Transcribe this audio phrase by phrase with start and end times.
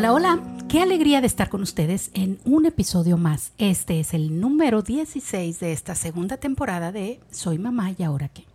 [0.00, 3.52] Hola, hola, qué alegría de estar con ustedes en un episodio más.
[3.58, 8.46] Este es el número 16 de esta segunda temporada de Soy Mamá y ahora qué.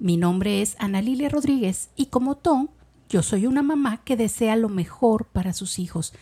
[0.00, 2.70] Mi nombre es Ana Lilia Rodríguez y como Tom,
[3.08, 6.12] yo soy una mamá que desea lo mejor para sus hijos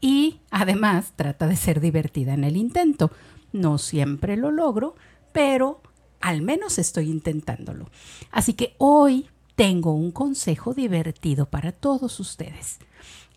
[0.00, 3.12] y además trata de ser divertida en el intento.
[3.52, 4.96] No siempre lo logro,
[5.30, 5.82] pero
[6.20, 7.90] al menos estoy intentándolo.
[8.32, 12.80] Así que hoy tengo un consejo divertido para todos ustedes.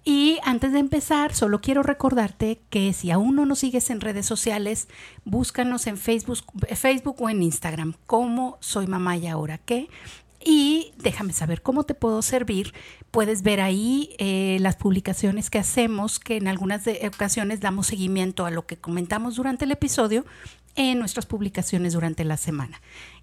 [0.05, 4.25] Y antes de empezar, solo quiero recordarte que si aún no nos sigues en redes
[4.25, 4.87] sociales,
[5.25, 6.39] búscanos en Facebook,
[6.75, 9.89] Facebook o en Instagram como Soy Mamá y Ahora qué.
[10.43, 12.73] Y déjame saber cómo te puedo servir.
[13.11, 18.51] Puedes ver ahí eh, las publicaciones que hacemos, que en algunas ocasiones damos seguimiento a
[18.51, 20.25] lo que comentamos durante el episodio
[20.75, 22.81] en nuestras publicaciones durante la semana.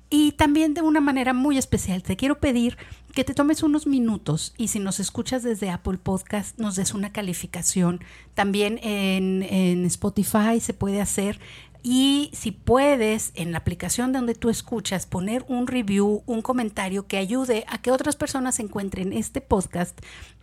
[0.09, 2.77] Y también de una manera muy especial, te quiero pedir
[3.12, 7.12] que te tomes unos minutos y si nos escuchas desde Apple Podcast, nos des una
[7.12, 8.00] calificación.
[8.34, 11.41] También en, en Spotify se puede hacer.
[11.83, 17.16] Y si puedes, en la aplicación donde tú escuchas, poner un review, un comentario que
[17.16, 19.98] ayude a que otras personas encuentren este podcast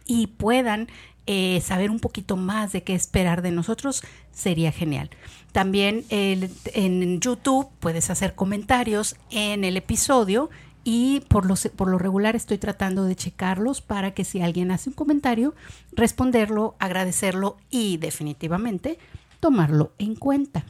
[0.05, 0.87] y puedan
[1.25, 5.09] eh, saber un poquito más de qué esperar de nosotros, sería genial.
[5.51, 10.49] También en YouTube puedes hacer comentarios en el episodio
[10.83, 14.89] y por lo, por lo regular estoy tratando de checarlos para que si alguien hace
[14.89, 15.55] un comentario,
[15.93, 18.97] responderlo, agradecerlo y definitivamente
[19.39, 20.65] tomarlo en cuenta.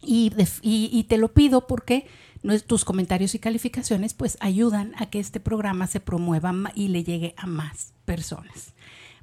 [0.00, 0.32] Y,
[0.62, 2.06] y, te lo pido porque
[2.66, 7.34] tus comentarios y calificaciones pues ayudan a que este programa se promueva y le llegue
[7.36, 8.74] a más personas.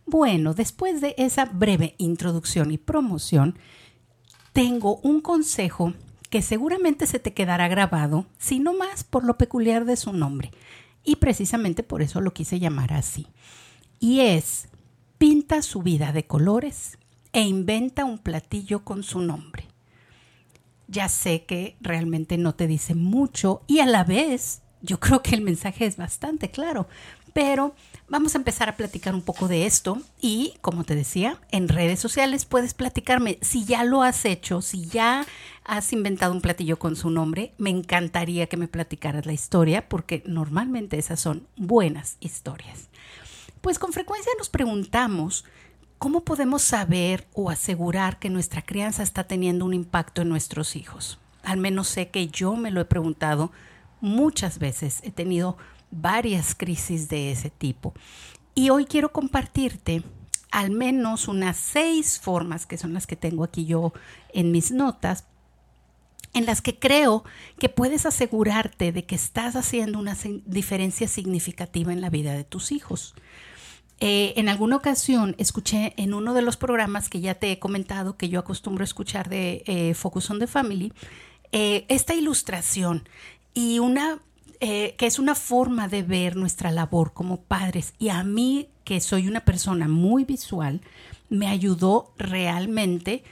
[0.06, 3.58] Bueno, después de esa breve introducción y promoción,
[4.54, 5.94] tengo un consejo
[6.30, 10.52] que seguramente se te quedará grabado, si no más por lo peculiar de su nombre.
[11.04, 13.28] Y precisamente por eso lo quise llamar así.
[14.00, 14.68] Y es,
[15.18, 16.98] pinta su vida de colores
[17.34, 19.66] e inventa un platillo con su nombre.
[20.88, 25.36] Ya sé que realmente no te dice mucho y a la vez yo creo que
[25.36, 26.88] el mensaje es bastante claro,
[27.34, 27.76] pero
[28.08, 32.00] vamos a empezar a platicar un poco de esto y, como te decía, en redes
[32.00, 35.26] sociales puedes platicarme si ya lo has hecho, si ya
[35.64, 40.24] has inventado un platillo con su nombre, me encantaría que me platicaras la historia porque
[40.26, 42.90] normalmente esas son buenas historias.
[43.62, 45.46] Pues con frecuencia nos preguntamos
[45.98, 51.20] cómo podemos saber o asegurar que nuestra crianza está teniendo un impacto en nuestros hijos.
[51.42, 53.52] Al menos sé que yo me lo he preguntado
[54.02, 55.00] muchas veces.
[55.04, 55.58] He tenido
[55.92, 57.94] varias crisis de ese tipo.
[58.54, 60.04] Y hoy quiero compartirte
[60.52, 63.92] al menos unas seis formas, que son las que tengo aquí yo
[64.34, 65.26] en mis notas,
[66.34, 67.24] en las que creo
[67.60, 72.72] que puedes asegurarte de que estás haciendo una diferencia significativa en la vida de tus
[72.72, 73.16] hijos.
[74.02, 78.18] Eh, en alguna ocasión escuché en uno de los programas que ya te he comentado
[78.18, 80.92] que yo acostumbro escuchar de eh, Focus on the Family,
[81.54, 83.08] eh, esta ilustración
[83.54, 84.20] y una
[84.60, 87.94] eh, que es una forma de ver nuestra labor como padres.
[88.00, 90.82] Y a mí, que soy una persona muy visual,
[91.30, 93.24] me ayudó realmente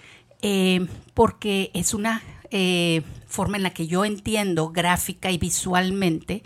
[0.42, 6.44] eh, porque es una eh, forma en la que yo entiendo gráfica y visualmente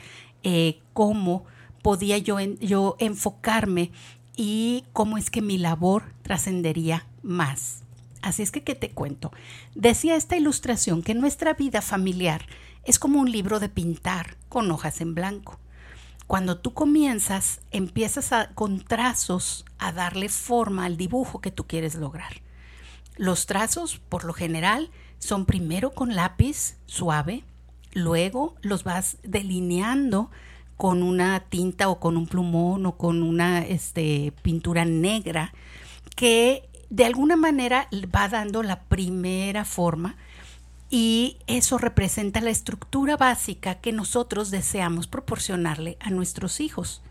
[0.93, 1.43] cómo
[1.81, 3.91] podía yo, yo enfocarme
[4.37, 7.83] y cómo es que mi labor trascendería más.
[8.21, 9.31] Así es que, ¿qué te cuento?
[9.75, 12.45] Decía esta ilustración que nuestra vida familiar
[12.87, 15.59] es como un libro de pintar con hojas en blanco.
[16.25, 22.41] Cuando tú comienzas, empiezas con trazos a darle forma al dibujo que tú quieres lograr.
[23.17, 24.89] Los trazos, por lo general,
[25.19, 27.43] son primero con lápiz suave,
[27.93, 30.31] luego los vas delineando
[30.77, 35.53] con una tinta o con un plumón o con una este, pintura negra
[36.15, 40.15] que de alguna manera va dando la primera forma
[40.89, 47.01] y eso representa la estructura básica que nosotros deseamos proporcionarle a nuestros hijos.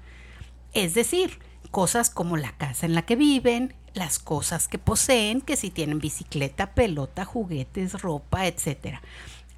[0.72, 1.38] Es decir,
[1.70, 5.98] cosas como la casa en la que viven, las cosas que poseen, que si tienen
[5.98, 8.98] bicicleta, pelota, juguetes, ropa, etc.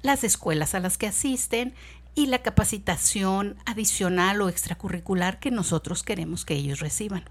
[0.01, 1.73] Las escuelas a las que asisten
[2.15, 7.23] y la capacitación adicional o extracurricular que nosotros queremos que ellos reciban.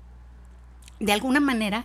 [1.00, 1.84] De alguna manera,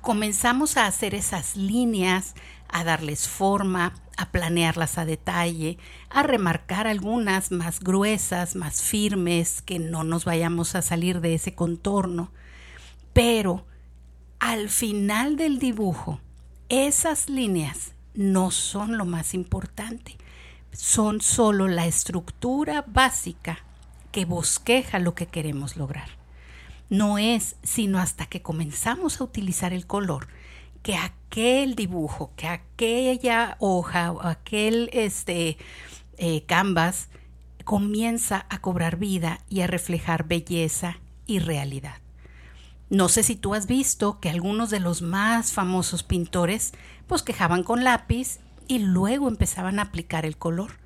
[0.00, 2.34] comenzamos a hacer esas líneas,
[2.68, 5.78] a darles forma, a planearlas a detalle,
[6.08, 11.54] a remarcar algunas más gruesas, más firmes, que no nos vayamos a salir de ese
[11.54, 12.30] contorno.
[13.12, 13.66] Pero
[14.38, 16.20] al final del dibujo,
[16.68, 20.16] esas líneas no son lo más importante,
[20.72, 23.58] son solo la estructura básica
[24.12, 26.08] que bosqueja lo que queremos lograr.
[26.88, 30.28] no es sino hasta que comenzamos a utilizar el color
[30.86, 35.58] que aquel dibujo, que aquella hoja o aquel este,
[36.16, 37.08] eh, canvas
[37.64, 41.96] comienza a cobrar vida y a reflejar belleza y realidad.
[42.88, 46.72] No sé si tú has visto que algunos de los más famosos pintores
[47.08, 50.78] pues quejaban con lápiz y luego empezaban a aplicar el color.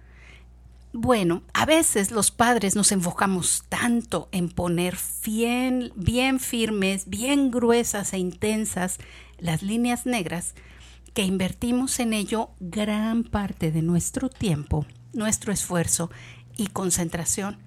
[0.93, 8.15] Bueno, a veces los padres nos enfocamos tanto en poner bien, bien firmes, bien gruesas
[8.15, 8.99] e intensas
[9.41, 10.55] las líneas negras
[11.15, 16.11] que invertimos en ello gran parte de nuestro tiempo, nuestro esfuerzo
[16.57, 17.59] y concentración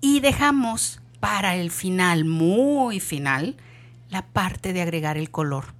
[0.00, 3.56] y dejamos para el final, muy final,
[4.10, 5.74] la parte de agregar el color.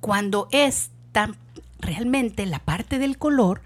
[0.00, 1.36] Cuando es tan
[1.78, 3.62] realmente la parte del color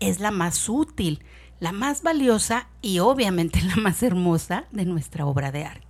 [0.00, 1.24] es la más útil,
[1.60, 5.83] la más valiosa y obviamente la más hermosa de nuestra obra de arte.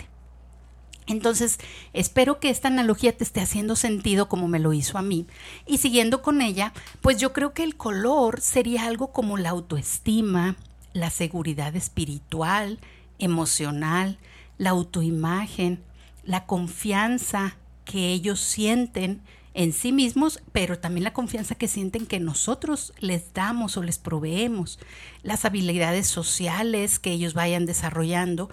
[1.07, 1.59] Entonces,
[1.93, 5.27] espero que esta analogía te esté haciendo sentido como me lo hizo a mí.
[5.67, 10.57] Y siguiendo con ella, pues yo creo que el color sería algo como la autoestima,
[10.93, 12.79] la seguridad espiritual,
[13.19, 14.19] emocional,
[14.57, 15.83] la autoimagen,
[16.25, 19.21] la confianza que ellos sienten
[19.55, 23.99] en sí mismos, pero también la confianza que sienten que nosotros les damos o les
[23.99, 24.81] proveemos,
[25.23, 28.51] las habilidades sociales que ellos vayan desarrollando,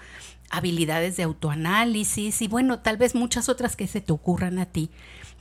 [0.52, 4.90] habilidades de autoanálisis y bueno, tal vez muchas otras que se te ocurran a ti,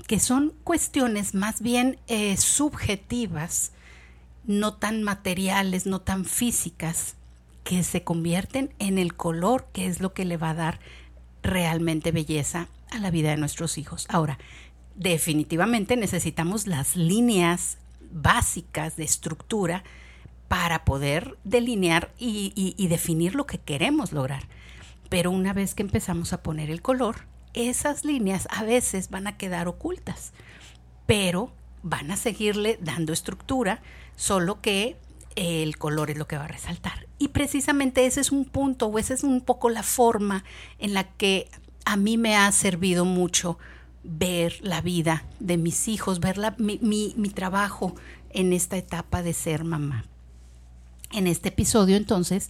[0.08, 3.74] que son cuestiones más bien eh, subjetivas,
[4.46, 7.16] no tan materiales, no tan físicas,
[7.64, 10.80] que se convierten en el color que es lo que le va a dar
[11.44, 14.08] realmente belleza a la vida de nuestros hijos.
[14.10, 14.40] Ahora,
[14.96, 17.78] definitivamente necesitamos las líneas
[18.12, 19.84] básicas de estructura
[20.48, 24.44] para poder delinear y, definir lo que queremos lograr.
[25.12, 29.36] Pero una vez que empezamos a poner el color, esas líneas a veces van a
[29.36, 30.32] quedar ocultas,
[31.06, 31.52] pero
[31.84, 33.82] van a seguirle dando estructura,
[34.16, 34.96] solo que
[35.36, 37.10] el color es lo que va a resaltar.
[37.18, 40.46] Y precisamente ese es un punto o esa es un poco la forma
[40.80, 41.50] en la que
[41.84, 43.58] a mí me ha servido mucho
[44.06, 46.80] ver la vida de mis hijos, ver mi,
[47.18, 47.96] mi trabajo
[48.30, 50.06] en esta etapa de ser mamá.
[51.12, 52.48] En este episodio entonces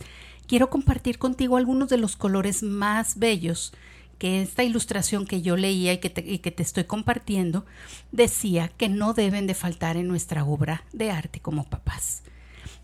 [0.51, 3.71] quiero compartir contigo algunos de los colores más bellos
[4.17, 7.65] que esta ilustración que yo leía y que, te, estoy compartiendo
[8.11, 12.23] decía que no deben de faltar en nuestra obra de arte como papás.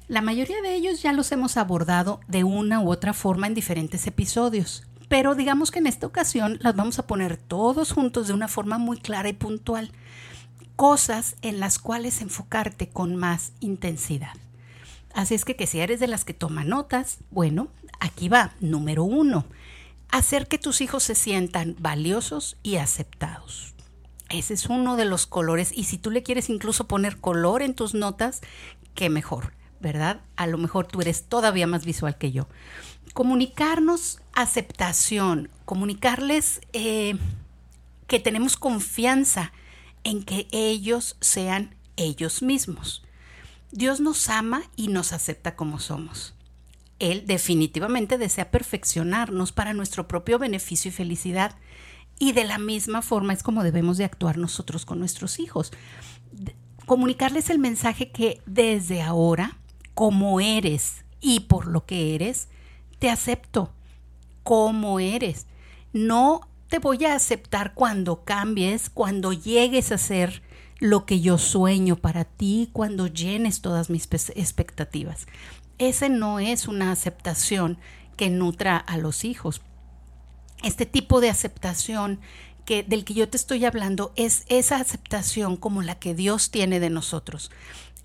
[0.08, 4.08] La mayoría de ellos ya los hemos abordado de una u otra forma en diferentes
[4.08, 8.48] episodios, pero digamos que en esta ocasión las vamos a poner todos juntos de una
[8.48, 9.92] forma muy clara y puntual.
[10.78, 14.32] Cosas en las cuales enfocarte con más intensidad.
[15.18, 17.70] Así es que, que si eres de las que toma notas, bueno,
[18.00, 19.46] aquí va, número uno,
[20.10, 23.74] hacer que tus hijos se sientan valiosos y aceptados.
[24.30, 27.74] Ese es uno de los colores y si tú le quieres incluso poner color en
[27.74, 28.42] tus notas,
[28.94, 30.22] qué mejor, ¿verdad?
[30.36, 32.48] A lo mejor tú eres todavía más visual que yo
[33.18, 37.18] comunicarnos aceptación, comunicarles eh,
[38.06, 39.52] que tenemos confianza
[40.04, 43.04] en que ellos sean ellos mismos.
[43.72, 46.34] Dios nos ama y nos acepta como somos.
[47.00, 51.56] Él definitivamente desea perfeccionarnos para nuestro propio beneficio y felicidad.
[52.20, 55.72] Y de la misma forma es como debemos de actuar nosotros con nuestros hijos.
[56.86, 59.58] Comunicarles el mensaje que desde ahora,
[59.94, 62.48] como eres y por lo que eres,
[63.00, 63.74] te acepto
[64.44, 65.46] como eres.
[65.94, 70.42] No te voy a aceptar cuando cambies, cuando llegues a ser
[70.80, 75.28] lo que yo sueño para ti, cuando llenes todas mis expectativas.
[75.78, 77.78] Ese no es una aceptación
[78.16, 79.62] que nutra a los hijos.
[80.64, 82.20] Este tipo de aceptación
[82.66, 86.80] que, del que yo te estoy hablando es esa aceptación como la que Dios tiene
[86.80, 87.52] de nosotros,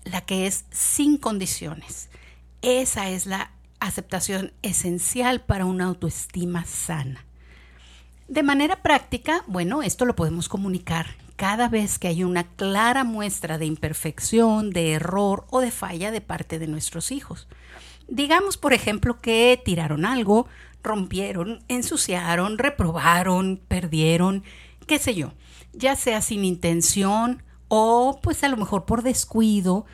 [0.03, 2.09] la que es sin condiciones.
[2.61, 7.25] Esa es la aceptación esencial para una autoestima sana.
[8.27, 13.57] De manera práctica, bueno, esto lo podemos comunicar cada vez que hay una clara muestra
[13.57, 17.47] de imperfección, de error o de falla de parte de nuestros hijos.
[18.07, 20.47] Digamos, por ejemplo, que tiraron algo,
[20.83, 24.43] rompieron, ensuciaron, reprobaron, perdieron,
[24.85, 25.33] qué sé yo,
[25.71, 29.85] ya sea sin intención o pues a lo mejor por descuido,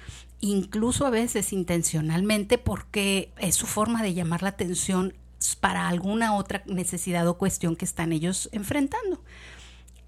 [0.42, 5.14] incluso a veces intencionalmente porque es su forma de llamar la atención
[5.62, 9.24] para alguna otra necesidad o cuestión que están ellos enfrentando.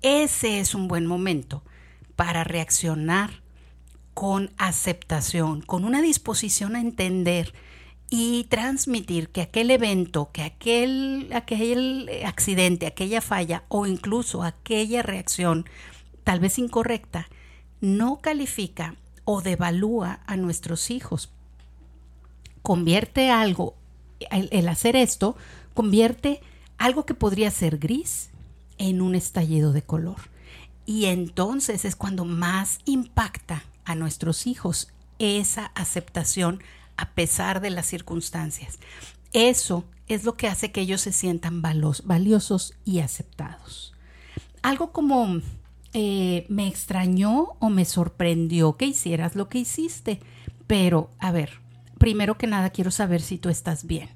[0.02, 1.62] Ese es un buen momento
[2.16, 3.42] para reaccionar
[4.16, 7.54] con aceptación, con una disposición a entender
[8.10, 15.66] y transmitir que aquel evento, que aquel, aquel accidente, aquella falla o incluso aquella reacción
[16.24, 17.30] tal vez incorrecta,
[17.80, 21.30] no califica o devalúa a nuestros hijos.
[22.64, 23.76] Convierte algo,
[24.30, 25.38] el, hacer esto,
[25.74, 26.42] convierte
[26.78, 28.31] algo que podría ser gris
[28.78, 30.18] en un estallido de color.
[30.86, 36.62] Y entonces es cuando más impacta a nuestros hijos esa aceptación
[36.98, 38.80] a pesar de las circunstancias.
[39.34, 43.94] Eso es lo que hace que ellos se sientan valiosos y aceptados.
[44.62, 45.42] Algo como
[45.94, 50.20] eh, me extrañó o me sorprendió que hicieras lo que hiciste,
[50.68, 51.60] pero a ver,
[51.98, 54.10] primero que nada quiero saber si tú estás bien.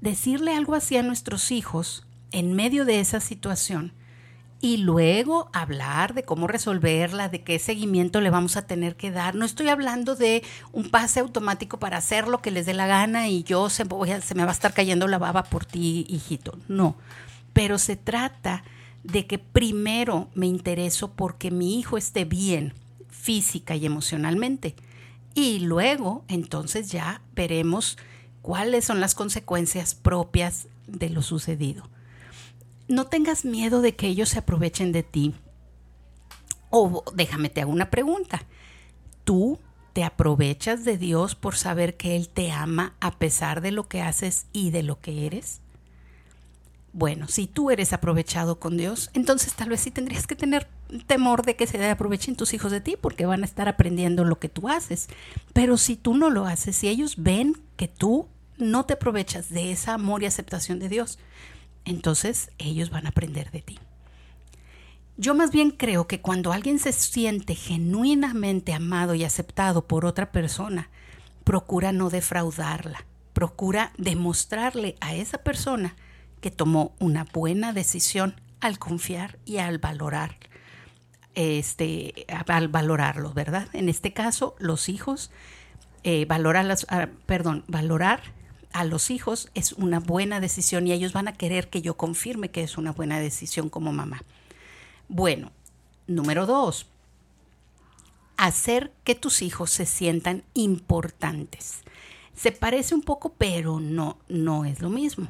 [0.00, 3.92] Decirle algo así a nuestros hijos en medio de esa situación
[4.60, 9.34] y luego hablar de cómo resolverla, de qué seguimiento le vamos a tener que dar.
[9.34, 10.42] No estoy hablando de
[10.72, 14.44] un pase automático para hacer lo que les dé la gana y yo se, me
[14.44, 16.58] va a estar cayendo la baba por ti, hijito.
[16.68, 16.96] No,
[17.52, 18.64] pero se trata
[19.04, 22.72] de que primero me intereso porque mi hijo esté bien
[23.10, 24.74] física y emocionalmente.
[25.34, 27.98] Y luego, entonces ya veremos
[28.40, 31.88] cuáles son las consecuencias propias de lo sucedido
[32.88, 35.34] no tengas miedo de que ellos se aprovechen de ti.
[36.70, 38.42] O déjame te hago una pregunta.
[39.24, 39.58] ¿Tú
[39.92, 44.02] te aprovechas de Dios por saber que Él te ama a pesar de lo que
[44.02, 45.60] haces y de lo que eres?
[46.92, 50.66] Bueno, si tú eres aprovechado con Dios, entonces tal vez sí tendrías que tener
[51.06, 54.38] temor de que se aprovechen tus hijos de ti porque van a estar aprendiendo lo
[54.38, 55.08] que tú haces.
[55.52, 59.72] Pero si tú no lo haces, si ellos ven que tú no te aprovechas de
[59.72, 61.18] esa amor y aceptación de Dios,
[61.86, 63.78] entonces ellos van a aprender de ti.
[65.16, 70.30] Yo más bien creo que cuando alguien se siente genuinamente amado y aceptado por otra
[70.30, 70.90] persona,
[71.42, 75.96] procura no defraudarla, procura demostrarle a esa persona
[76.42, 80.36] que tomó una buena decisión al confiar y al valorar
[81.34, 83.68] este al valorarlo, ¿verdad?
[83.72, 85.30] En este caso, los hijos
[86.02, 86.26] eh,
[86.88, 88.22] ah, perdón, valorar
[88.72, 92.50] a los hijos es una buena decisión y ellos van a querer que yo confirme
[92.50, 94.22] que es una buena decisión como mamá.
[95.08, 95.52] Bueno,
[96.06, 96.86] número dos,
[98.36, 101.80] hacer que tus hijos se sientan importantes.
[102.34, 105.28] Se parece un poco, pero no, no es lo mismo.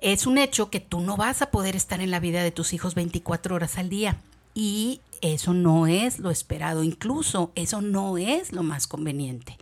[0.00, 2.72] Es un hecho que tú no vas a poder estar en la vida de tus
[2.72, 4.20] hijos 24 horas al día
[4.54, 9.58] y eso no es lo esperado, incluso eso no es lo más conveniente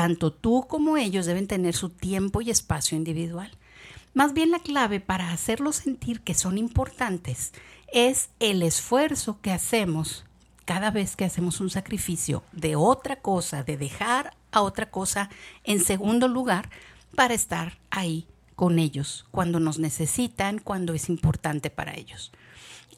[0.00, 3.50] tanto tú como ellos deben tener su tiempo y espacio individual.
[4.14, 7.52] Más bien la clave para hacerlos sentir que son importantes
[7.92, 10.24] es el esfuerzo que hacemos
[10.64, 15.28] cada vez que hacemos un sacrificio de otra cosa, de dejar a otra cosa
[15.64, 16.70] en segundo lugar
[17.14, 18.26] para estar ahí
[18.56, 22.32] con ellos cuando nos necesitan, cuando es importante para ellos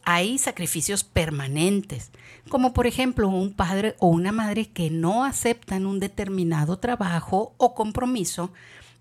[0.05, 2.11] hay sacrificios permanentes,
[2.49, 7.75] como por ejemplo un padre o una madre que no aceptan un determinado trabajo o
[7.75, 8.53] compromiso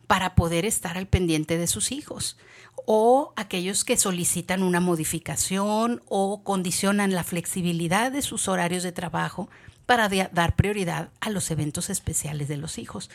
[0.08, 2.38] para poder estar al pendiente de sus hijos,
[2.86, 9.50] o aquellos que solicitan una modificación o condicionan la flexibilidad de sus horarios de trabajo
[9.86, 13.10] para dar prioridad a los eventos especiales de los hijos.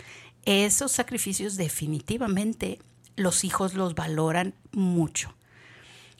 [0.45, 2.79] Esos sacrificios definitivamente
[3.17, 5.35] los hijos los valoran mucho.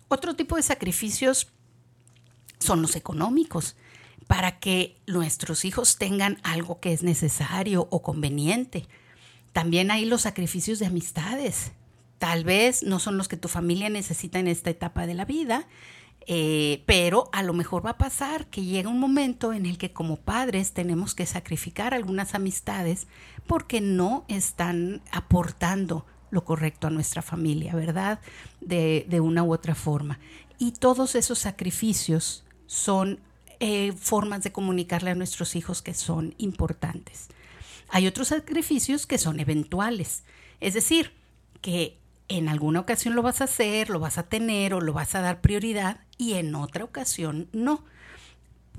[0.09, 1.49] Otro tipo de sacrificios
[2.59, 3.77] son los económicos,
[4.27, 8.89] para que nuestros hijos tengan algo que es necesario o conveniente.
[9.53, 11.73] También hay los sacrificios de amistades.
[12.19, 15.69] Tal vez no son los que tu familia necesita en esta etapa de la vida,
[16.27, 19.93] eh, pero a lo mejor va a pasar que llega un momento en el que
[19.93, 23.07] como padres tenemos que sacrificar algunas amistades
[23.47, 28.19] porque no están aportando lo correcto a nuestra familia, ¿verdad?
[28.61, 30.19] De, de una u otra forma.
[30.59, 33.21] Y todos esos sacrificios son
[33.61, 37.29] eh, formas de comunicarle a nuestros hijos que son importantes.
[37.89, 40.25] Hay otros sacrificios que son eventuales,
[40.61, 41.13] es decir,
[41.61, 45.15] que en alguna ocasión lo vas a hacer, lo vas a tener o lo vas
[45.15, 47.85] a dar prioridad y en otra ocasión no.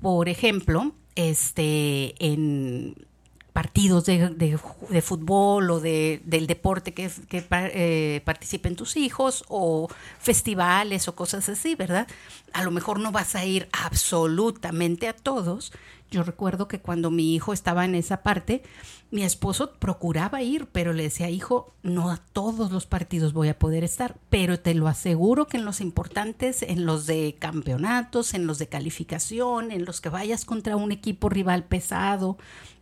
[0.01, 3.07] Por ejemplo, este, en
[3.57, 11.07] partidos de, fútbol o de, del deporte que, que eh, participen tus hijos o festivales
[11.07, 12.05] o cosas así, ¿verdad?
[12.53, 15.73] A lo mejor no vas a ir absolutamente a todos.
[16.11, 18.61] Yo recuerdo que cuando mi hijo estaba en esa parte,
[19.09, 23.57] mi esposo procuraba ir, pero le decía, hijo, no a todos los partidos voy a
[23.57, 28.45] poder estar, pero te lo aseguro que en los importantes, en los de campeonatos, en
[28.45, 32.37] los de calificación, en los que vayas contra un equipo rival pesado,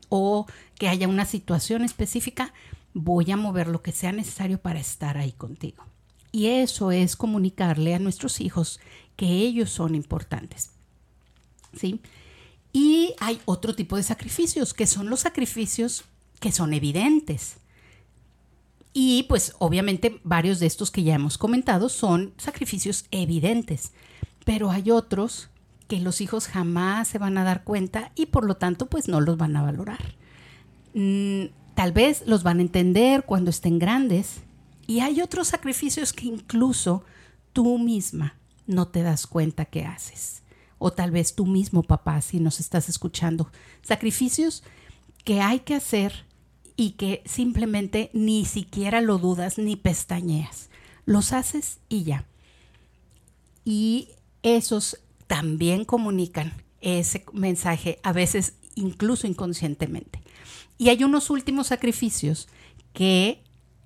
[0.09, 0.45] o
[0.77, 2.53] que haya una situación específica,
[2.93, 5.83] voy a mover lo que sea necesario para estar ahí contigo.
[6.31, 8.79] Y eso es comunicarle a nuestros hijos
[9.15, 10.71] que ellos son importantes.
[11.73, 12.01] ¿Sí?
[12.73, 16.03] Y hay otro tipo de sacrificios, que son los sacrificios
[16.39, 17.55] que son evidentes.
[18.91, 23.91] Y pues obviamente varios de estos que ya hemos comentado son sacrificios evidentes,
[24.45, 25.49] pero hay otros
[25.87, 29.21] que los hijos jamás se van a dar cuenta y por lo tanto pues no
[29.21, 30.15] los van a valorar.
[30.93, 34.41] Mm, tal vez los van a entender cuando estén grandes
[34.87, 37.03] y hay otros sacrificios que incluso
[37.53, 38.35] tú misma
[38.67, 40.43] no te das cuenta que haces
[40.77, 43.49] o tal vez tú mismo, papá, si nos estás escuchando.
[43.81, 44.63] Sacrificios
[45.23, 46.25] que hay que hacer
[46.75, 50.69] y que simplemente ni siquiera lo dudas ni pestañeas.
[51.05, 52.25] Los haces y ya.
[53.63, 54.09] Y
[54.43, 60.21] esos también comunican ese mensaje, a veces incluso inconscientemente.
[60.77, 62.47] Y hay unos últimos sacrificios
[62.93, 63.43] que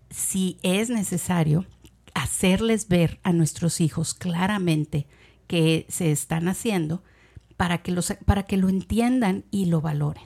[0.10, 1.65] si es necesario
[2.13, 5.08] hacerles ver a nuestros hijos claramente
[5.48, 7.03] que se están haciendo
[7.58, 10.24] para que, los, para que lo entiendan y lo valoren.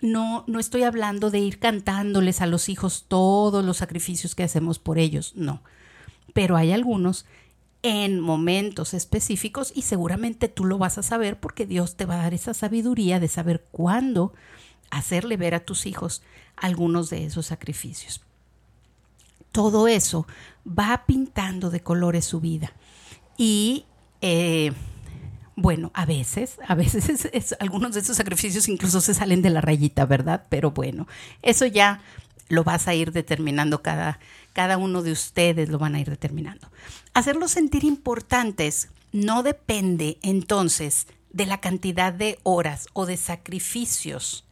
[0.00, 4.78] No, no estoy hablando de ir cantándoles a los hijos todos los sacrificios que hacemos
[4.78, 5.62] por ellos, no.
[6.34, 7.24] Pero hay algunos
[7.86, 12.22] en momentos específicos y seguramente tú lo vas a saber porque Dios te va a
[12.22, 14.34] dar esa sabiduría de saber cuándo
[14.90, 16.22] hacerle ver a tus hijos
[16.56, 18.22] algunos de esos sacrificios.
[19.52, 20.26] Todo eso
[20.66, 22.72] va pintando de colores su vida
[23.36, 23.84] y
[24.20, 24.72] eh,
[25.54, 30.06] bueno, a veces, a veces algunos de esos sacrificios incluso se salen de la rayita,
[30.06, 30.46] ¿verdad?
[30.48, 31.06] Pero bueno,
[31.40, 32.00] eso ya
[32.48, 34.18] lo vas a ir determinando cada,
[34.56, 36.72] cada uno de ustedes lo van a ir determinando.
[37.12, 44.46] Hacerlos sentir importantes no depende entonces de la cantidad de horas o de sacrificios,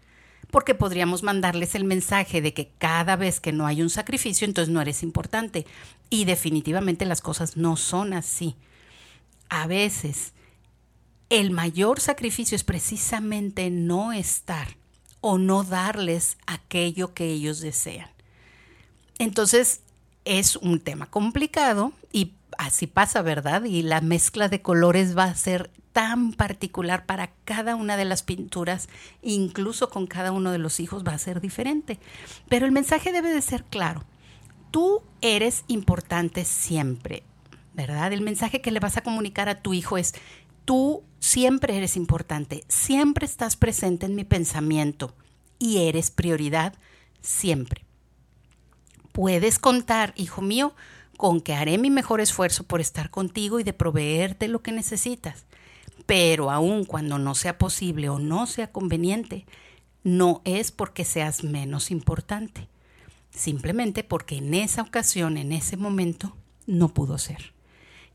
[0.50, 4.72] porque podríamos mandarles el mensaje de que cada vez que no hay un sacrificio, entonces
[4.72, 5.66] no eres importante.
[6.10, 8.56] Y definitivamente las cosas no son así
[9.48, 10.32] a veces
[11.30, 14.76] el mayor sacrificio es precisamente no estar
[15.20, 18.10] o no darles aquello que ellos desean.
[19.18, 19.80] Entonces
[20.24, 23.64] es un tema complicado y así pasa, ¿verdad?
[23.64, 28.22] Y la mezcla de colores va a ser tan particular para cada una de las
[28.22, 28.88] pinturas,
[29.22, 31.98] incluso con cada uno de los hijos va a ser diferente.
[32.48, 34.04] Pero el mensaje debe de ser claro.
[34.70, 37.22] Tú eres importante siempre.
[37.74, 38.12] ¿verdad?
[38.12, 40.14] El mensaje que le vas a comunicar a tu hijo es,
[40.64, 45.14] tú siempre eres importante, siempre estás presente en mi pensamiento
[45.58, 46.74] y eres prioridad
[47.20, 47.84] siempre.
[49.14, 50.74] Puedes contar, hijo mío,
[51.16, 55.44] con que haré mi mejor esfuerzo por estar contigo y de proveerte lo que necesitas.
[56.04, 59.46] Pero aun cuando no sea posible o no sea conveniente,
[60.02, 62.66] no es porque seas menos importante,
[63.30, 66.34] simplemente porque en esa ocasión, en ese momento,
[66.66, 67.52] no pudo ser.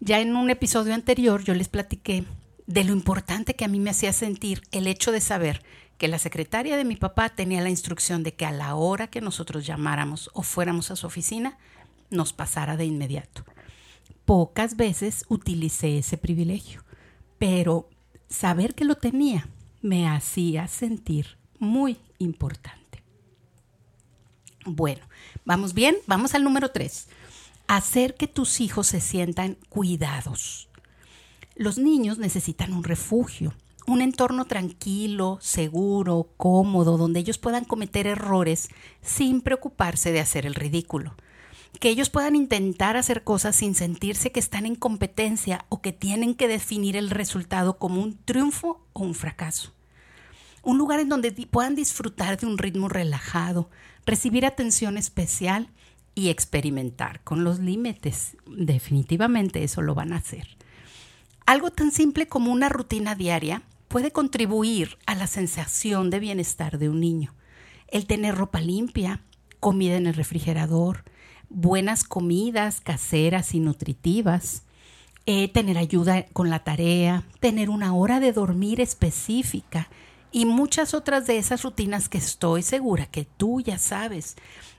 [0.02, 2.26] Ya en un episodio anterior yo les platiqué
[2.68, 5.64] de lo importante que a mí me hacía sentir el hecho de saber
[6.00, 9.22] que la secretaria de mi papá tenía la instrucción de que a la hora que
[9.22, 11.60] nosotros llamáramos o fuéramos a su oficina,
[12.10, 13.46] nos pasara de inmediato.
[14.26, 16.84] Pocas veces utilicé ese privilegio,
[17.38, 17.90] pero
[18.30, 19.48] saber que lo tenía
[19.82, 23.04] me hacía sentir muy importante.
[24.66, 25.06] Bueno,
[25.46, 27.08] vamos bien, vamos al número 3
[27.68, 30.70] hacer que tus hijos se sientan cuidados.
[31.56, 33.54] Los niños necesitan un refugio,
[33.90, 38.70] un entorno tranquilo, seguro, cómodo, donde ellos puedan cometer errores
[39.02, 41.16] sin preocuparse de hacer el ridículo.
[41.80, 46.36] Que ellos puedan intentar hacer cosas sin sentirse que están en competencia o que tienen
[46.36, 49.74] que definir el resultado como un triunfo o un fracaso.
[50.62, 53.70] Un lugar en donde puedan disfrutar de un ritmo relajado,
[54.06, 55.70] recibir atención especial
[56.14, 58.38] y experimentar con los límites.
[58.46, 60.48] Definitivamente eso lo van a hacer.
[61.46, 66.88] Algo tan simple como una rutina diaria puede contribuir a la sensación de bienestar de
[66.88, 67.36] un niño.
[67.88, 69.22] El tener ropa limpia,
[69.60, 71.04] comida en el refrigerador,
[71.50, 74.64] buenas comidas caseras y nutritivas,
[75.26, 79.90] eh, tener ayuda con la tarea, tener una hora de dormir específica
[80.32, 84.36] y muchas otras de esas rutinas que estoy segura que tú ya sabes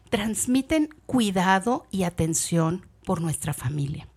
[0.08, 4.08] transmiten cuidado y atención por nuestra familia.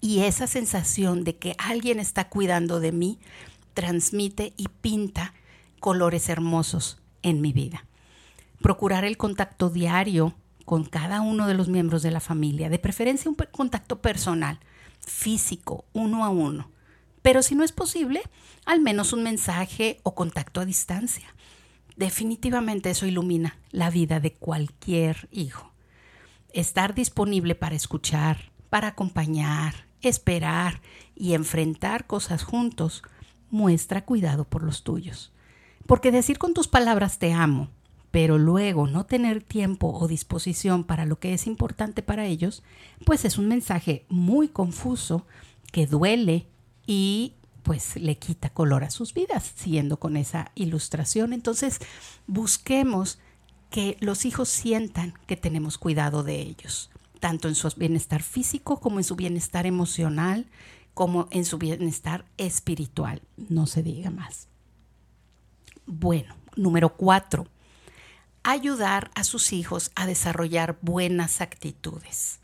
[0.00, 3.18] Y esa sensación de que alguien está cuidando de mí
[3.74, 5.34] transmite y pinta
[5.80, 7.86] colores hermosos en mi vida.
[8.60, 13.30] Procurar el contacto diario con cada uno de los miembros de la familia, de preferencia
[13.30, 14.60] un contacto personal,
[15.00, 16.70] físico, uno a uno.
[17.22, 18.22] Pero si no es posible,
[18.64, 21.34] al menos un mensaje o contacto a distancia
[21.96, 25.72] Definitivamente eso ilumina la vida de cualquier hijo.
[26.52, 30.80] Estar disponible para escuchar, para acompañar, esperar
[31.14, 33.02] y enfrentar cosas juntos
[33.52, 35.30] muestra cuidado por los tuyos.
[35.86, 37.68] Porque decir con tus palabras te amo,
[38.10, 42.64] pero luego no tener tiempo o disposición para lo que es importante para ellos,
[43.06, 45.26] pues es un mensaje muy confuso
[45.70, 46.46] que duele
[46.86, 51.32] y pues le quita color a sus vidas, siguiendo con esa ilustración.
[51.32, 51.78] Entonces,
[52.26, 53.18] busquemos
[53.70, 58.98] que los hijos sientan que tenemos cuidado de ellos, tanto en su bienestar físico como
[58.98, 60.46] en su bienestar emocional,
[60.94, 63.22] como en su bienestar espiritual.
[63.36, 64.48] No se diga más.
[65.86, 67.46] Bueno, número cuatro,
[68.42, 72.40] ayudar a sus hijos a desarrollar buenas actitudes.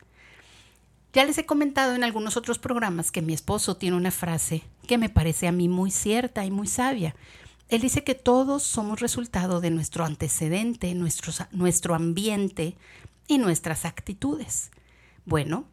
[1.12, 4.98] Ya les he comentado en algunos otros programas que mi esposo tiene una frase que
[4.98, 7.14] me parece a mí muy cierta y muy sabia.
[7.68, 12.76] Él dice que todos somos resultado de nuestro antecedente, nuestro, nuestro ambiente
[13.26, 14.70] y nuestras actitudes.
[15.24, 15.66] Bueno,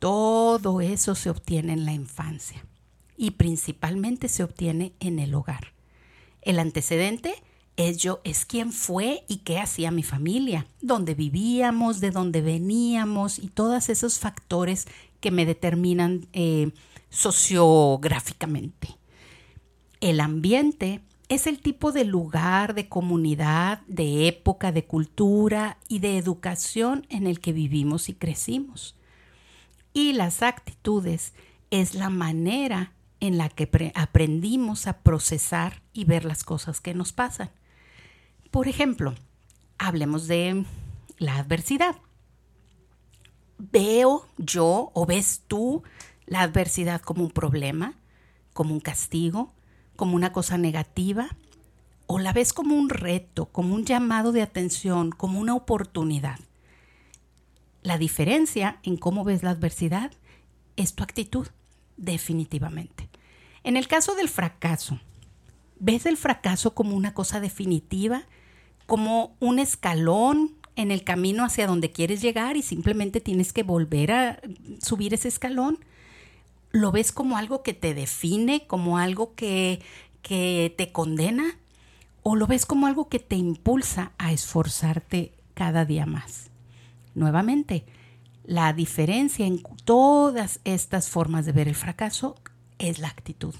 [0.00, 2.66] todo eso se obtiene en la infancia
[3.16, 5.74] y principalmente se obtiene en el hogar.
[6.42, 7.34] El antecedente
[7.76, 13.38] es yo, es quién fue y qué hacía mi familia, dónde vivíamos, de dónde veníamos
[13.38, 14.88] y todos esos factores
[15.20, 16.72] que me determinan eh,
[17.10, 18.96] sociográficamente.
[20.00, 26.16] El ambiente es el tipo de lugar, de comunidad, de época, de cultura y de
[26.16, 28.96] educación en el que vivimos y crecimos.
[29.92, 31.32] Y las actitudes
[31.70, 37.12] es la manera en la que aprendimos a procesar y ver las cosas que nos
[37.12, 37.50] pasan.
[38.50, 39.14] Por ejemplo,
[39.78, 40.64] hablemos de
[41.18, 41.96] la adversidad.
[43.58, 45.82] ¿Veo yo o ves tú
[46.26, 47.94] la adversidad como un problema,
[48.54, 49.52] como un castigo,
[49.96, 51.28] como una cosa negativa?
[52.06, 56.40] ¿O la ves como un reto, como un llamado de atención, como una oportunidad?
[57.82, 60.12] La diferencia en cómo ves la adversidad
[60.76, 61.48] es tu actitud,
[61.96, 63.08] definitivamente.
[63.64, 64.98] En el caso del fracaso,
[65.78, 68.24] ¿ves el fracaso como una cosa definitiva
[68.90, 74.10] como un escalón en el camino hacia donde quieres llegar y simplemente tienes que volver
[74.10, 74.40] a
[74.82, 75.78] subir ese escalón.
[76.72, 79.80] ¿Lo ves como algo que te define, como algo que,
[80.22, 81.56] que te condena?
[82.24, 86.49] ¿O lo ves como algo que te impulsa a esforzarte cada día más?
[87.14, 87.84] Nuevamente,
[88.44, 92.36] la diferencia en todas estas formas de ver el fracaso
[92.78, 93.54] es la actitud.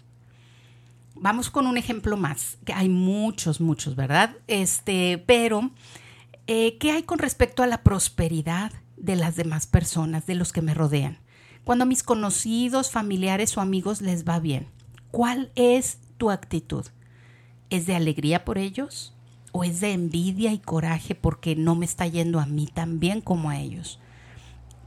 [1.15, 4.37] Vamos con un ejemplo más, que hay muchos, muchos, ¿verdad?
[4.47, 5.71] Este, pero,
[6.47, 10.63] eh, ¿qué hay con respecto a la prosperidad de las demás personas, de los que
[10.63, 11.19] me rodean?
[11.65, 14.69] Cuando a mis conocidos, familiares o amigos les va bien,
[15.11, 16.87] ¿cuál es tu actitud?
[17.69, 19.15] ¿Es de alegría por ellos?
[19.53, 23.21] ¿O es de envidia y coraje porque no me está yendo a mí tan bien
[23.21, 23.99] como a ellos?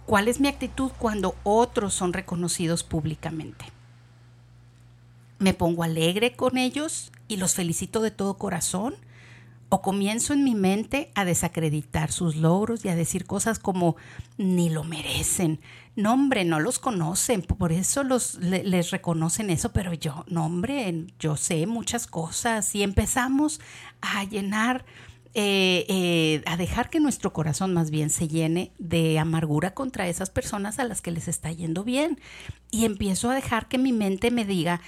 [0.05, 3.65] ¿Cuál es mi actitud cuando otros son reconocidos públicamente?
[5.43, 8.95] me pongo alegre con ellos y los felicito de todo corazón?
[9.73, 13.95] ¿O comienzo en mi mente a desacreditar sus logros y a decir cosas como
[14.37, 15.61] ni lo merecen?
[15.95, 21.07] No, hombre, no los conocen, por eso los, les reconocen eso, pero yo, no, hombre,
[21.17, 23.61] yo sé muchas cosas y empezamos
[24.01, 24.85] a llenar
[25.33, 30.29] eh, eh, a dejar que nuestro corazón más bien se llene de amargura contra esas
[30.29, 32.19] personas a las que les está yendo bien.
[32.69, 34.81] Y empiezo a dejar que mi mente me diga,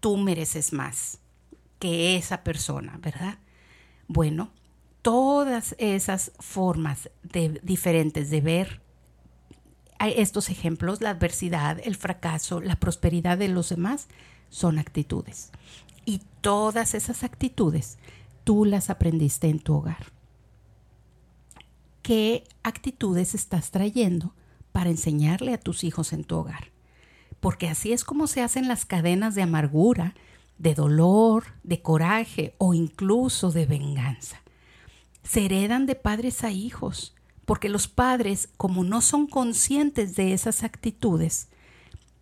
[0.00, 1.18] tú mereces más
[1.78, 3.36] que esa persona, ¿verdad?
[4.12, 4.50] Bueno,
[5.02, 8.82] todas esas formas de, diferentes de ver
[10.00, 14.08] estos ejemplos, la adversidad, el fracaso, la prosperidad de los demás,
[14.48, 15.52] son actitudes.
[16.04, 17.98] Y todas esas actitudes
[18.42, 20.06] tú las aprendiste en tu hogar.
[22.02, 24.34] ¿Qué actitudes estás trayendo
[24.72, 26.72] para enseñarle a tus hijos en tu hogar?
[27.40, 30.14] porque así es como se hacen las cadenas de amargura,
[30.60, 34.42] de dolor, de coraje o incluso de venganza.
[35.22, 37.14] Se heredan de padres a hijos,
[37.46, 41.48] porque los padres, como no son conscientes de esas actitudes,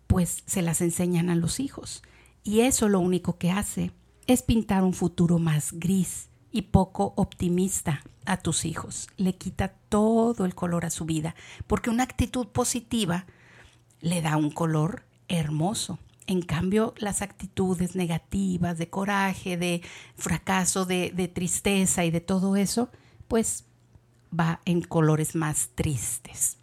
[0.07, 2.01] pues se las enseñan a los hijos.
[2.43, 3.91] Y eso lo único que hace
[4.25, 9.09] es pintar un futuro más gris y poco optimista a tus hijos.
[9.17, 11.35] Le quita todo el color a su vida,
[11.67, 13.25] porque una actitud positiva
[13.99, 15.99] le da un color hermoso.
[16.29, 19.81] En cambio, las actitudes negativas, de coraje, de
[20.15, 22.91] fracaso, de, tristeza y de todo eso,
[23.27, 23.65] pues
[24.31, 26.57] va en colores más tristes.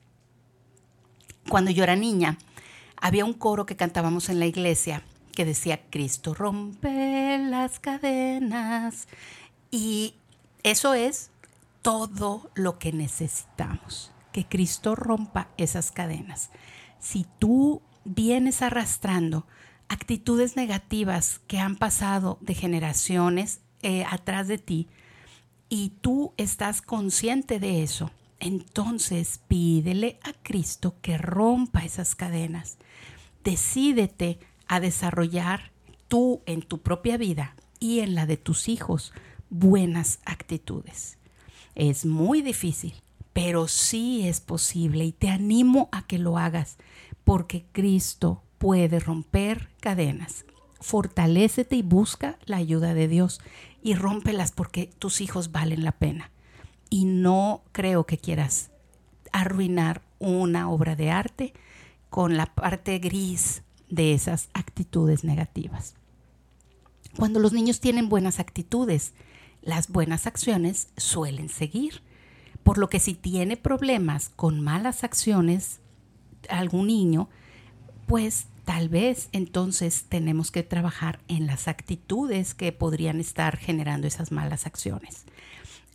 [1.49, 2.39] Cuando yo era niña,
[2.97, 5.03] había un coro que cantábamos en la iglesia
[5.35, 9.09] que decía, Cristo rompe las cadenas.
[9.73, 10.15] Y
[10.63, 11.33] Eso es
[11.83, 16.51] todo lo que necesitamos, que Cristo rompa esas cadenas.
[17.01, 19.47] Si tú vienes arrastrando
[19.89, 24.89] actitudes negativas que han pasado de generaciones eh, atrás de ti
[25.69, 32.79] y tú estás consciente de eso, entonces pídele a Cristo que rompa esas cadenas.
[33.43, 34.39] Decídete
[34.69, 35.73] a desarrollar
[36.09, 39.13] tú en tu propia vida y en la de tus hijos
[39.51, 41.19] buenas actitudes.
[41.75, 42.95] Es muy difícil,
[43.33, 46.79] pero sí es posible y te animo a que lo hagas
[47.27, 50.45] porque Cristo puede romper cadenas.
[50.81, 53.41] Fortalécete y busca la ayuda de Dios
[53.83, 56.31] y rómpelas porque tus hijos valen la pena.
[56.89, 58.71] Y no creo que quieras
[59.33, 61.53] arruinar una obra de arte
[62.11, 65.97] con la parte gris de esas actitudes negativas.
[67.17, 69.15] Cuando los niños tienen buenas actitudes,
[69.63, 72.03] las buenas acciones suelen seguir.
[72.63, 75.81] Por lo que si tiene problemas con malas acciones
[76.51, 77.29] algún niño,
[78.07, 84.33] pues tal vez entonces tenemos que trabajar en las actitudes que podrían estar generando esas
[84.33, 85.25] malas acciones.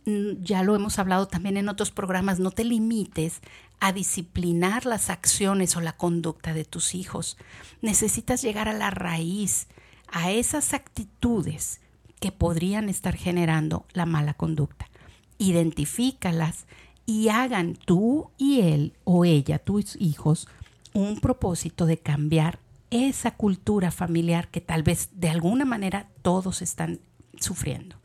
[0.04, 3.40] Mm, ya lo hemos hablado también en otros programas, no te limites
[3.78, 7.36] a disciplinar las acciones o la conducta de tus hijos.
[7.82, 9.68] Necesitas llegar a la raíz,
[10.10, 11.80] a esas actitudes
[12.20, 14.88] que podrían estar generando la mala conducta.
[15.38, 16.66] Identifícalas
[17.06, 20.48] y hagan tú y él o ella, tus hijos,
[20.94, 22.58] un propósito de cambiar
[22.90, 27.00] esa cultura familiar que tal vez de alguna manera todos están
[27.38, 27.96] sufriendo.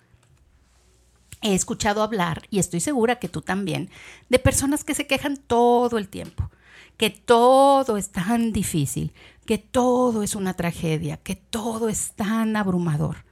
[1.41, 3.89] He escuchado hablar, y estoy segura que tú también,
[4.29, 6.49] de personas que se quejan todo el tiempo,
[6.97, 9.13] que todo es tan difícil,
[9.45, 13.26] que todo es una tragedia, que todo es tan abrumador.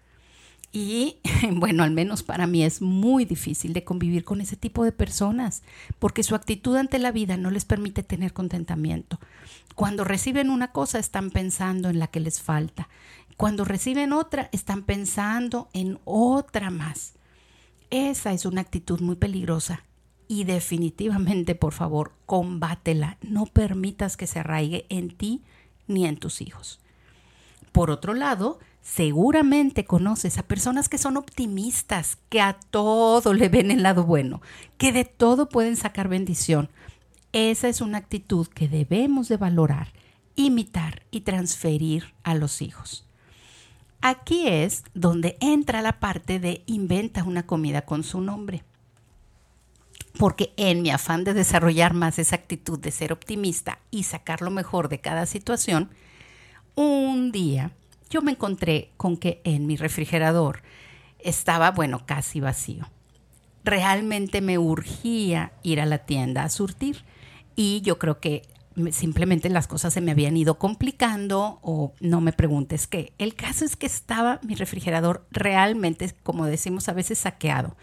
[0.76, 1.20] Y
[1.54, 5.64] bueno, al menos para mí es muy difícil de convivir con ese tipo de personas,
[6.00, 9.18] porque su actitud ante la vida no les permite tener contentamiento.
[9.74, 12.90] Cuando reciben una cosa están pensando en la que les falta.
[13.38, 17.14] Cuando reciben otra están pensando en otra más.
[17.90, 19.82] Esa es una actitud muy peligrosa
[20.28, 23.18] y definitivamente, por favor, combátela.
[23.22, 25.42] No permitas que se arraigue en ti
[25.88, 26.82] ni en tus hijos.
[27.72, 33.72] Por otro lado, seguramente conoces a personas que son optimistas, que a todo le ven
[33.72, 34.42] el lado bueno,
[34.78, 36.70] que de todo pueden sacar bendición.
[37.34, 39.92] Esa es una actitud que debemos de valorar,
[40.36, 43.08] imitar y transferir a los hijos.
[44.02, 48.64] Aquí es donde entra la parte de inventa una comida con su nombre.
[50.20, 54.52] Porque en mi afán de desarrollar más esa actitud de ser optimista y sacar lo
[54.52, 55.90] mejor de cada situación,
[56.76, 57.72] un día
[58.10, 60.62] yo me encontré con que en mi refrigerador
[61.20, 62.88] estaba, bueno, casi vacío.
[63.64, 67.04] Realmente me urgía ir a la tienda a surtir
[67.56, 68.44] y yo creo que
[68.92, 73.14] simplemente las cosas se me habían ido complicando o no me preguntes qué.
[73.18, 77.76] El caso es que estaba mi refrigerador realmente, como decimos a veces, saqueado.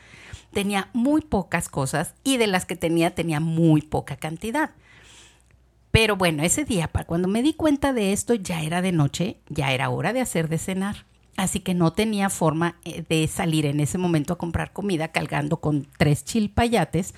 [0.52, 4.72] Tenía muy pocas cosas y de las que tenía tenía muy poca cantidad.
[5.92, 9.72] Pero bueno, ese día, cuando me di cuenta de esto, ya era de noche, ya
[9.72, 11.04] era hora de hacer de cenar.
[11.36, 15.58] Así que no tenía forma eh, de salir en ese momento a comprar comida cargando
[15.58, 17.14] con tres chilpayates.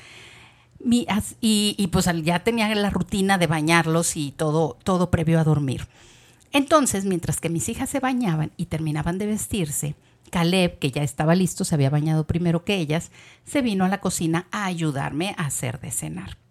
[1.41, 5.87] Y, pues ya tenía la rutina de bañarlos y todo, todo previo a dormir.
[6.53, 9.95] Entonces, mientras que mis hijas se bañaban y terminaban de vestirse,
[10.31, 13.13] Caleb, que ya estaba listo, se había bañado primero que ellas,
[13.45, 16.44] se vino a la cocina a ayudarme a hacer de cenar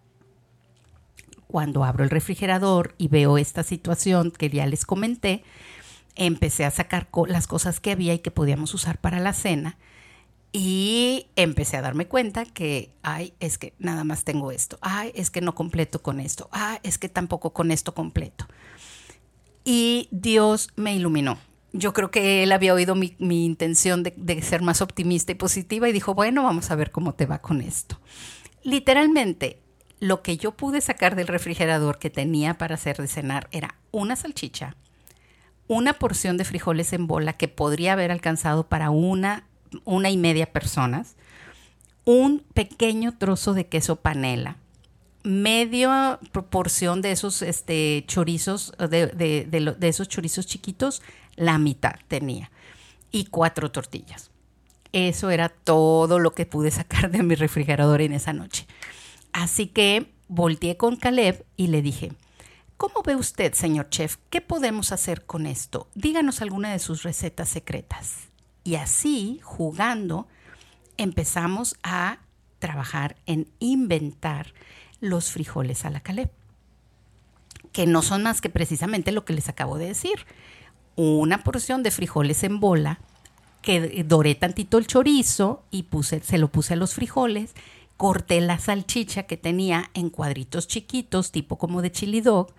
[1.53, 5.43] cuando abro el refrigerador y veo esta situación que ya les comenté,
[6.15, 9.77] empecé a sacar las cosas que había y que podíamos usar para la cena
[10.51, 15.29] y empecé a darme cuenta que, ay, es que nada más tengo esto, ay, es
[15.29, 18.47] que no completo con esto, ay, es que tampoco con esto completo.
[19.63, 21.37] Y Dios me iluminó.
[21.71, 25.87] Yo creo que él había oído mi, intención de, de ser más optimista y positiva
[25.87, 27.99] y dijo, bueno, vamos a ver cómo te va con esto.
[28.63, 29.62] Literalmente,
[30.03, 34.17] lo que yo pude sacar del refrigerador que tenía para hacer de cenar era una
[34.17, 34.75] salchicha,
[35.69, 39.45] una porción de frijoles en bola que podría haber alcanzado para una,
[39.85, 41.15] una y media personas,
[42.03, 44.57] un pequeño trozo de queso panela,
[45.23, 51.01] media proporción de esos este, chorizos, de, de esos chorizos chiquitos,
[51.37, 52.51] la mitad tenía,
[53.09, 54.31] y cuatro tortillas.
[54.91, 58.67] Eso era todo lo que pude sacar de mi refrigerador en esa noche.
[59.33, 62.13] Así que volteé con Caleb y le dije,
[62.77, 64.17] ¿cómo ve usted, señor chef?
[64.29, 65.87] ¿Qué podemos hacer con esto?
[65.95, 68.29] Díganos alguna de sus recetas secretas.
[68.63, 70.27] Y así, jugando,
[70.97, 72.19] empezamos a
[72.59, 74.53] trabajar en inventar
[75.01, 76.31] los frijoles a la caleb,
[77.73, 80.25] que no son más que precisamente lo que les acabo de decir.
[80.95, 82.99] Una porción de frijoles en bola,
[83.61, 87.53] que doré tantito el chorizo y puse, se lo puse a los frijoles,
[87.97, 92.53] corté la salchicha que tenía en cuadritos chiquitos, tipo como de chili dog,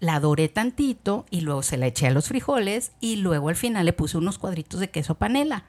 [0.00, 3.86] la doré tantito y luego se la eché a los frijoles y luego al final
[3.86, 5.64] le puse unos cuadritos de queso panela.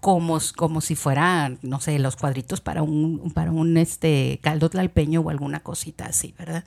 [0.00, 5.20] Como, como si fueran, no sé, los cuadritos para un, para un este, caldo tlalpeño
[5.20, 6.64] o alguna cosita así, ¿verdad?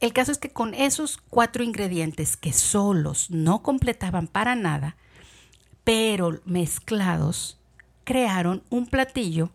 [0.00, 4.96] El caso es que con esos cuatro ingredientes que solos no completaban para nada,
[5.82, 7.58] pero mezclados,
[8.04, 9.50] crearon un platillo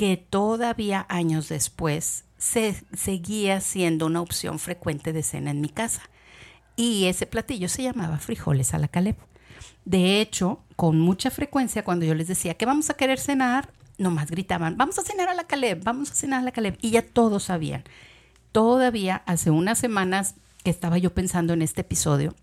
[0.00, 6.00] que todavía años después se seguía siendo una opción frecuente de cena en mi casa.
[6.74, 9.16] Y ese platillo se llamaba frijoles a la Caleb.
[9.84, 14.30] De hecho, con mucha frecuencia cuando yo les decía que vamos a querer cenar, nomás
[14.30, 16.78] gritaban, vamos a cenar a la Caleb, vamos a cenar a la Caleb.
[16.80, 17.84] Y ya todos sabían.
[18.52, 20.34] Todavía hace unas semanas
[20.64, 22.34] que estaba yo pensando en este episodio,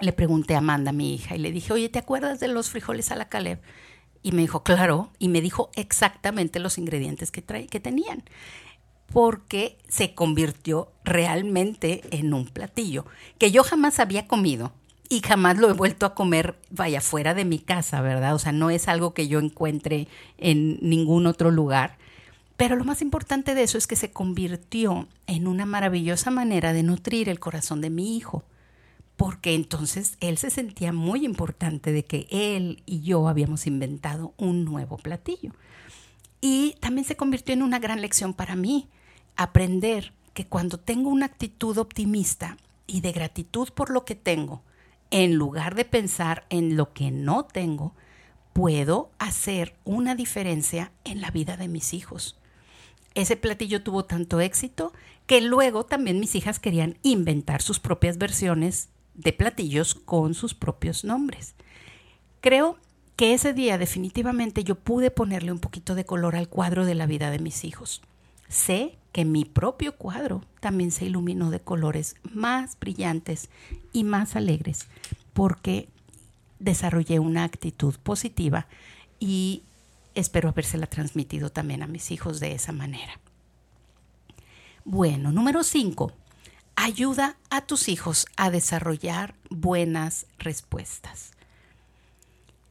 [0.00, 3.12] le pregunté a Amanda, mi hija, y le dije, oye, ¿te acuerdas de los frijoles
[3.12, 3.60] a la Caleb?
[4.24, 8.24] Y me dijo, claro, y me dijo exactamente los ingredientes que, que tenían
[9.12, 13.04] porque se convirtió realmente en un platillo
[13.38, 14.72] que yo jamás había comido
[15.08, 18.34] y jamás lo he vuelto a comer, vaya, fuera de mi casa, ¿verdad?
[18.34, 20.08] O sea, no es algo que yo encuentre
[20.38, 21.98] en ningún otro lugar.
[22.56, 26.82] Pero lo más importante de eso es que se convirtió en una maravillosa manera de
[26.82, 28.44] nutrir el corazón de mi hijo,
[29.16, 34.64] porque entonces él se sentía muy importante de que él y yo habíamos inventado un
[34.64, 35.52] nuevo platillo.
[36.40, 38.88] Y también se convirtió en una gran lección para mí,
[39.36, 44.62] aprender que cuando tengo una actitud optimista y de gratitud por lo que tengo,
[45.10, 47.94] en lugar de pensar en lo que no tengo,
[48.52, 52.36] puedo hacer una diferencia en la vida de mis hijos.
[53.14, 54.92] Ese platillo tuvo tanto éxito
[55.26, 61.04] que luego también mis hijas querían inventar sus propias versiones de platillos con sus propios
[61.04, 61.54] nombres.
[62.40, 62.78] Creo
[63.16, 67.06] que ese día definitivamente yo pude ponerle un poquito de color al cuadro de la
[67.06, 68.02] vida de mis hijos.
[68.48, 73.48] Sé que mi propio cuadro también se iluminó de colores más brillantes
[73.92, 74.88] y más alegres
[75.32, 75.88] porque
[76.58, 78.66] desarrollé una actitud positiva
[79.20, 79.62] y
[80.14, 83.20] espero habérsela transmitido también a mis hijos de esa manera.
[84.84, 86.12] Bueno, número 5.
[86.76, 91.34] Ayuda a tus hijos a desarrollar buenas respuestas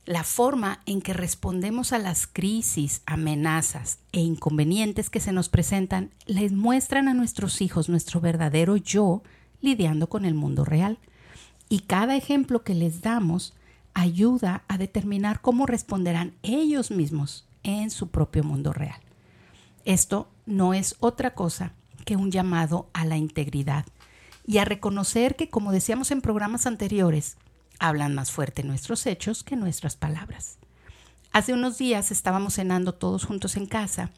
[0.05, 6.11] la forma en que respondemos a las crisis, amenazas e inconvenientes que se nos presentan
[6.25, 9.23] les muestran a nuestros hijos nuestro verdadero yo
[9.61, 10.97] lidiando con el mundo real.
[11.69, 13.53] Y cada ejemplo que les damos
[13.93, 18.99] ayuda a determinar cómo responderán ellos mismos en su propio mundo real.
[19.85, 21.71] Esto no es otra cosa
[22.03, 23.85] que un llamado a la integridad
[24.45, 27.37] y a reconocer que, como decíamos en programas anteriores,
[27.79, 30.57] hablan más fuerte nuestros hechos que nuestras palabras.
[31.31, 34.11] Hace unos días estábamos cenando todos juntos en casa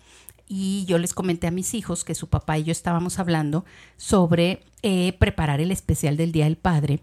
[0.48, 3.65] y yo les comenté a mis hijos que su papá y yo estábamos hablando
[3.98, 7.00] sobre eh, preparar el especial del Día del Padre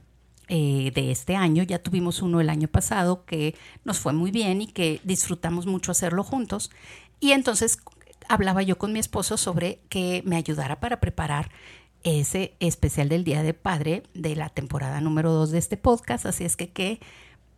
[0.48, 1.62] eh, de este año.
[1.62, 5.90] Ya tuvimos uno el año pasado que nos fue muy bien y que disfrutamos mucho
[5.90, 6.70] hacerlo juntos.
[7.18, 7.78] Y entonces
[8.32, 11.50] hablaba yo con mi esposo sobre que me ayudara para preparar
[12.02, 16.24] ese especial del Día de Padre de la temporada número 2 de este podcast.
[16.24, 16.98] Así es que, que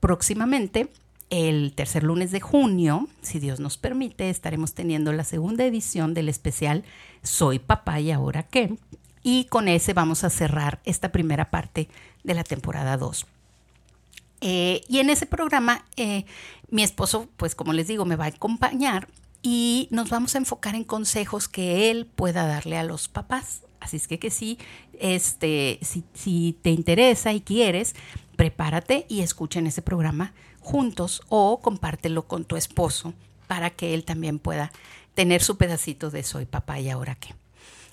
[0.01, 0.89] próximamente,
[1.31, 6.29] el tercer lunes de junio, si Dios nos permite, estaremos teniendo la segunda edición del
[6.29, 6.83] especial
[7.23, 8.77] Soy papá y ahora qué.
[9.23, 11.89] Y con ese vamos a cerrar esta primera parte
[12.25, 13.27] de la temporada 2.
[14.41, 16.25] Eh, y en ese programa, eh,
[16.69, 19.07] mi esposo, pues como les digo, me va a acompañar
[19.45, 23.99] y nos vamos a enfocar en consejos que él pueda darle a los papás Así
[23.99, 24.59] es que, que sí,
[24.99, 27.95] este, si, si te interesa y quieres,
[28.35, 33.13] prepárate y escuchen ese programa juntos o compártelo con tu esposo
[33.47, 34.73] para que él también pueda
[35.13, 37.35] tener su pedacito de soy papá y ahora qué.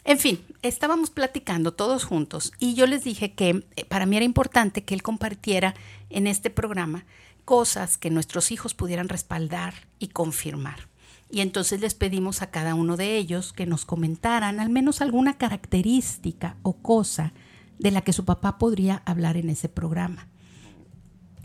[0.05, 4.25] En fin, estábamos platicando todos juntos y yo les dije que eh, para mí era
[4.25, 5.75] importante que él compartiera
[6.09, 7.05] en este programa
[7.43, 10.90] cosas que nuestros hijos pudieran respaldar y confirmar.
[11.31, 15.37] Y entonces les pedimos a cada uno de ellos que nos comentaran al menos alguna
[15.37, 17.31] característica o cosa
[17.79, 20.27] de la que su papá podría hablar en ese programa.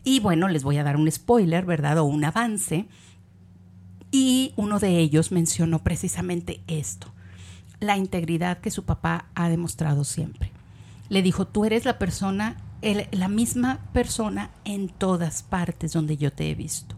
[0.03, 1.99] Y bueno, les voy a dar un spoiler, ¿verdad?
[1.99, 2.89] O un avance.
[4.11, 7.12] Y uno de ellos mencionó precisamente esto,
[7.78, 10.51] la integridad que su papá ha demostrado siempre.
[11.09, 12.57] Le dijo, tú eres la persona,
[13.12, 16.95] la misma persona en todas partes donde yo te he visto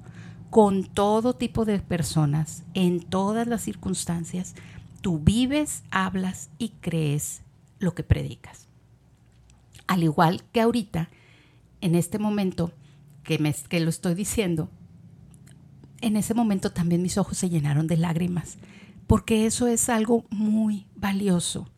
[0.51, 4.55] con todo tipo de personas, en todas las circunstancias,
[5.01, 7.43] tú vives, hablas y crees
[7.79, 8.69] lo que predicas.
[9.87, 11.11] Al igual que ahorita,
[11.81, 12.73] en este momento
[13.23, 14.71] que, me, que lo estoy diciendo,
[16.01, 18.59] en ese momento también mis ojos se llenaron de lágrimas,
[19.07, 21.69] porque eso es algo muy valioso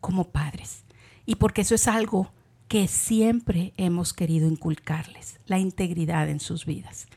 [0.00, 0.84] como padres
[1.26, 2.32] y porque eso es algo
[2.68, 7.08] que siempre hemos querido inculcarles, la integridad en sus vidas,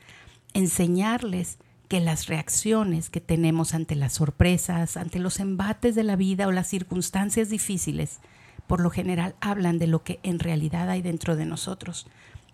[0.53, 6.47] enseñarles que las reacciones que tenemos ante las sorpresas, ante los embates de la vida
[6.47, 8.19] o las circunstancias difíciles,
[8.67, 12.07] por lo general hablan de lo que en realidad hay dentro de nosotros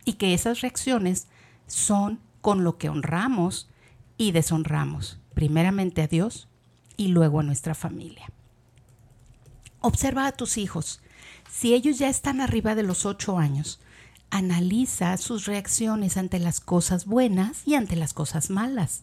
[0.06, 1.28] y que esas reacciones
[1.68, 3.70] son con lo que honramos
[4.18, 6.47] y deshonramos, primeramente a Dios
[6.97, 8.30] y luego a nuestra familia.
[9.82, 11.02] Observa a tus hijos.
[11.50, 13.80] Si ellos ya están arriba de los ocho años,
[14.32, 19.01] analiza sus reacciones ante las cosas buenas y ante las cosas malas.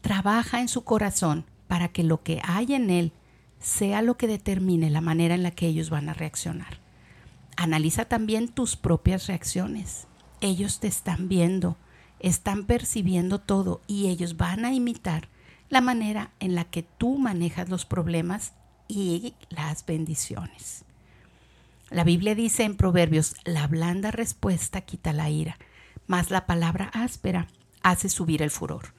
[0.00, 3.12] Trabaja en su corazón para que lo que hay en él
[3.60, 6.78] sea lo que determine la manera en la que ellos van a reaccionar.
[7.56, 10.06] Analiza también tus propias reacciones.
[10.40, 11.76] Ellos te están viendo,
[12.20, 15.28] están percibiendo todo y ellos van a imitar
[15.70, 18.52] la manera en la que tú manejas los problemas
[18.86, 20.83] y las bendiciones.
[21.90, 25.58] La Biblia dice en Proverbios, la blanda respuesta quita la ira,
[26.06, 27.46] mas la palabra áspera
[27.82, 28.94] hace subir el furor.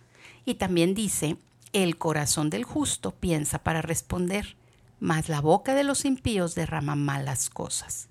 [0.46, 1.38] Y también dice,
[1.74, 4.56] el corazón del justo piensa para responder,
[5.00, 8.08] mas la boca de los impíos derrama malas cosas.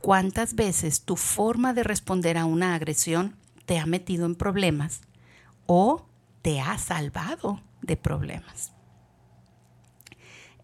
[0.00, 3.36] ¿Cuántas veces tu forma de responder a una agresión
[3.66, 5.00] te ha metido en problemas
[5.66, 6.06] o
[6.40, 8.72] te ha salvado de problemas?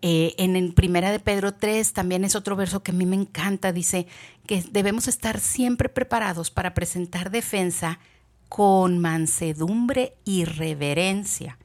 [0.07, 3.17] Eh, en el Primera de Pedro 3 también es otro verso que a mí me
[3.17, 3.73] encanta.
[3.73, 4.07] Dice
[4.47, 7.99] que debemos estar siempre preparados para presentar defensa
[8.51, 11.57] con mansedumbre y reverencia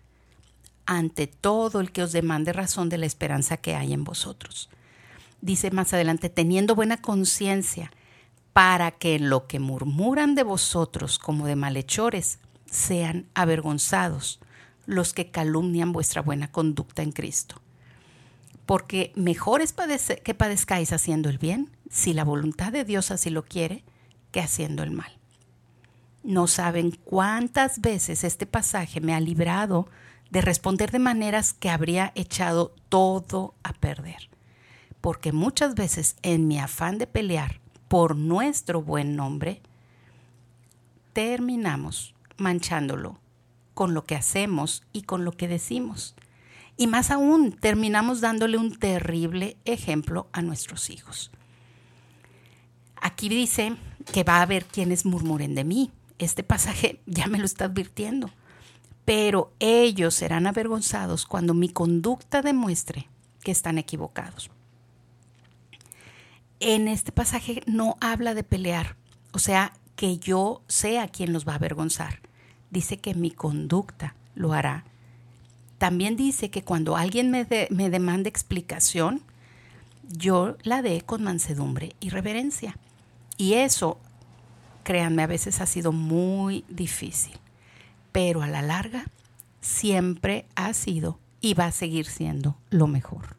[0.85, 4.69] ante todo el que os demande razón de la esperanza que hay en vosotros.
[5.41, 7.91] Dice más adelante, teniendo buena conciencia,
[8.53, 12.39] para que en lo que murmuran de vosotros como de malhechores
[12.71, 14.39] sean avergonzados
[14.85, 17.61] los que calumnian vuestra buena conducta en Cristo
[18.69, 19.73] porque mejor es
[20.23, 23.83] que padezcáis haciendo el bien, si la voluntad de Dios así lo quiere,
[24.31, 25.11] que haciendo el mal.
[26.21, 29.87] No saben cuántas veces este pasaje me ha librado
[30.29, 34.29] de responder de maneras que habría echado todo a perder.
[35.01, 39.63] Porque muchas veces en mi afán de pelear por nuestro buen nombre,
[41.13, 43.19] terminamos manchándolo
[43.73, 46.13] con lo que hacemos y con lo que decimos.
[46.79, 51.29] Y más aún, terminamos dándole un terrible ejemplo a nuestros hijos.
[52.95, 53.75] Aquí dice
[54.13, 55.91] que va a haber quienes murmuren de mí.
[56.19, 58.29] Este pasaje ya me lo está advirtiendo.
[59.03, 63.09] Pero ellos serán avergonzados cuando mi conducta demuestre
[63.43, 64.49] que están equivocados.
[66.61, 68.95] En este pasaje no habla de pelear,
[69.33, 72.21] o sea, que yo sea quien los va a avergonzar.
[72.71, 74.85] Dice que mi conducta lo hará
[75.79, 79.21] también dice que cuando alguien me, me demande explicación,
[80.03, 82.77] yo la dé con mansedumbre y reverencia.
[83.37, 83.97] Y eso,
[84.83, 87.37] créanme, a veces ha sido muy difícil,
[88.11, 89.05] pero a la larga
[89.61, 93.37] siempre ha sido y va a seguir siendo lo mejor.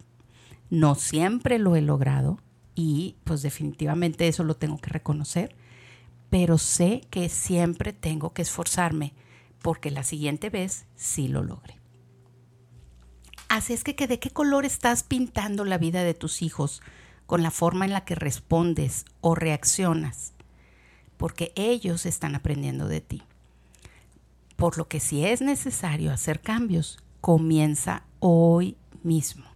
[0.70, 2.38] No siempre lo he logrado
[2.74, 5.54] y pues definitivamente eso lo tengo que reconocer,
[6.30, 9.12] pero sé que siempre tengo que esforzarme
[9.60, 11.79] porque la siguiente vez sí lo logre.
[13.50, 16.80] Así es que, ¿de qué color estás pintando la vida de tus hijos
[17.26, 20.34] con la forma en la que respondes o reaccionas?
[21.16, 23.24] Porque ellos están aprendiendo de ti.
[24.54, 29.49] Por lo que si es necesario hacer cambios, comienza hoy mismo.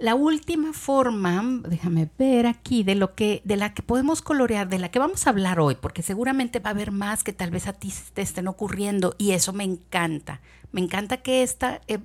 [0.00, 4.78] La última forma, déjame ver aquí, de lo que, de la que podemos colorear, de
[4.78, 7.66] la que vamos a hablar hoy, porque seguramente va a haber más que tal vez
[7.66, 10.40] a ti te estén ocurriendo y eso me encanta.
[10.70, 11.98] Me encanta que esta, e,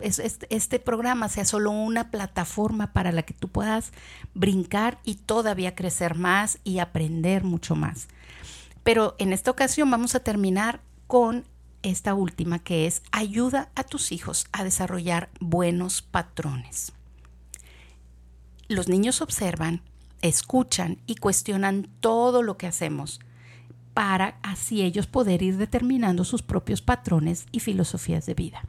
[0.50, 3.92] este programa sea solo una plataforma para la que tú puedas
[4.34, 8.08] brincar y todavía crecer más y aprender mucho más.
[8.84, 11.46] Pero en esta ocasión vamos a terminar con
[11.84, 16.92] esta última que es ayuda a tus hijos a desarrollar buenos patrones
[18.74, 19.82] los niños observan,
[20.22, 23.20] escuchan y cuestionan todo lo que hacemos
[23.94, 28.64] para así ellos poder ir determinando sus propios patrones y filosofías de vida.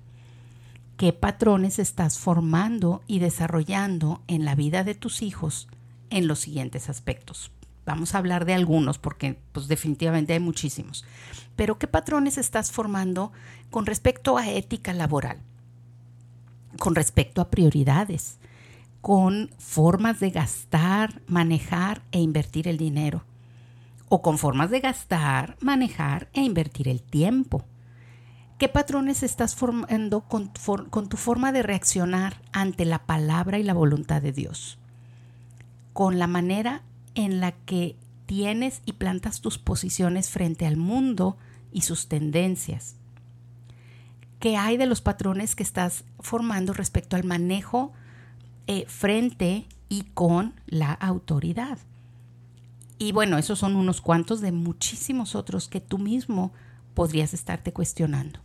[0.96, 5.68] ¿Qué patrones estás formando y desarrollando en la vida de tus hijos
[6.10, 7.50] en los siguientes aspectos?
[7.84, 11.04] Vamos a hablar de algunos porque pues definitivamente hay muchísimos.
[11.56, 13.32] Pero ¿qué patrones estás formando
[13.70, 15.38] con respecto a ética laboral?
[16.78, 18.38] Con respecto a prioridades,
[19.04, 23.22] con formas de gastar, manejar e invertir el dinero.
[24.08, 27.66] O con formas de gastar, manejar e invertir el tiempo.
[28.56, 30.50] ¿Qué patrones estás formando con,
[30.88, 34.78] con tu forma de reaccionar ante la palabra y la voluntad de Dios?
[35.92, 36.80] Con la manera
[37.14, 41.36] en la que tienes y plantas tus posiciones frente al mundo
[41.72, 42.96] y sus tendencias.
[44.40, 47.92] ¿Qué hay de los patrones que estás formando respecto al manejo
[48.66, 51.78] eh, frente y con la autoridad?
[52.98, 56.52] Y bueno, esos son unos cuantos de muchísimos otros que tú mismo
[56.94, 58.40] podrías estarte cuestionando.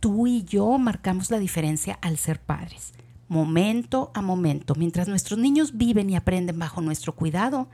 [0.00, 2.92] Tú y yo marcamos la diferencia al ser padres,
[3.28, 4.74] momento a momento.
[4.74, 7.68] Mientras nuestros niños viven y aprenden bajo nuestro cuidado,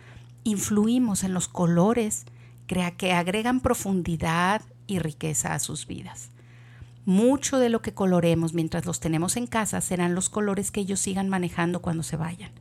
[0.44, 2.24] influimos en los colores
[2.66, 6.30] que agregan profundidad y riqueza a sus vidas.
[7.06, 11.00] Mucho de lo que coloremos mientras los tenemos en casa serán los colores que ellos
[11.00, 12.52] sigan manejando cuando se vayan.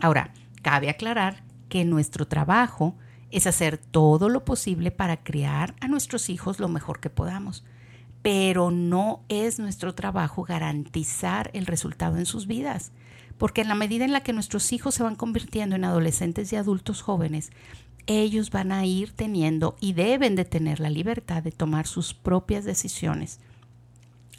[0.00, 2.96] Ahora, cabe aclarar que nuestro trabajo
[3.30, 7.64] es hacer todo lo posible para criar a nuestros hijos lo mejor que podamos,
[8.22, 12.92] pero no es nuestro trabajo garantizar el resultado en sus vidas
[13.38, 16.56] porque en la medida en la que nuestros hijos se van convirtiendo en adolescentes y
[16.56, 17.50] adultos jóvenes,
[18.06, 22.64] ellos van a ir teniendo y deben de tener la libertad de tomar sus propias
[22.64, 23.40] decisiones.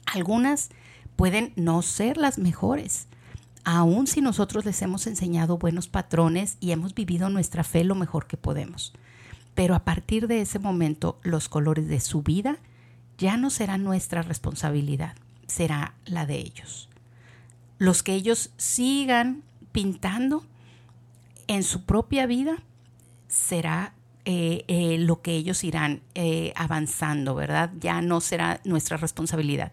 [0.06, 0.70] Algunas
[1.16, 3.08] pueden no ser las mejores,
[3.64, 8.28] aun si nosotros les hemos enseñado buenos patrones y hemos vivido nuestra fe lo mejor
[8.28, 8.94] que podemos.
[9.54, 12.58] Pero a partir de ese momento, los colores de su vida
[13.18, 15.16] ya no serán nuestra responsabilidad,
[15.48, 16.90] será la de ellos
[17.78, 20.44] los que ellos sigan pintando
[21.48, 22.58] en su propia vida
[23.28, 23.94] será
[24.24, 27.72] eh, eh, lo que ellos irán eh, avanzando, ¿verdad?
[27.80, 29.72] Ya no será nuestra responsabilidad.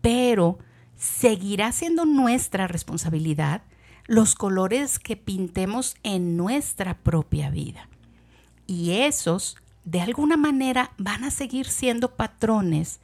[0.00, 0.58] Pero
[0.96, 3.62] seguirá siendo nuestra responsabilidad
[4.06, 7.88] los colores que pintemos en nuestra propia vida.
[8.66, 13.00] Y esos, de alguna manera, van a seguir siendo patrones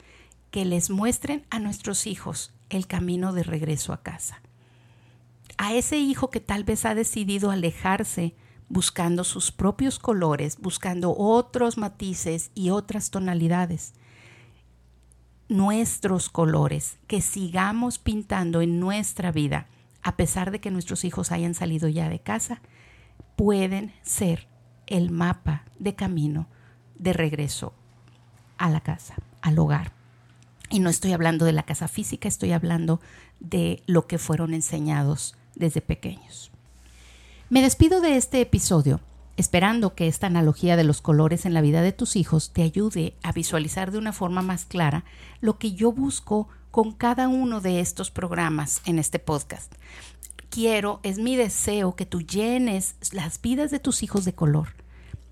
[0.51, 4.41] que les muestren a nuestros hijos el camino de regreso a casa.
[5.57, 8.35] A ese hijo que tal vez ha decidido alejarse
[8.69, 13.93] buscando sus propios colores, buscando otros matices y otras tonalidades.
[15.53, 19.67] Nuestros colores, que sigamos pintando en nuestra vida,
[20.01, 22.59] a pesar de que nuestros hijos hayan salido ya de casa,
[23.35, 24.47] pueden ser
[24.87, 26.47] el mapa de camino
[26.97, 27.75] de regreso
[28.57, 29.91] a la casa, al hogar.
[30.71, 32.99] Y no estoy hablando de la casa física, estoy hablando
[33.39, 36.49] de lo que fueron enseñados desde pequeños.
[37.51, 39.01] Me despido de este episodio
[39.37, 43.15] esperando que esta analogía de los colores en la vida de tus hijos te ayude
[43.23, 45.05] a visualizar de una forma más clara
[45.41, 49.73] lo que yo busco con cada uno de estos programas en este podcast.
[50.49, 54.69] Quiero, es mi deseo que tú llenes las vidas de tus hijos de color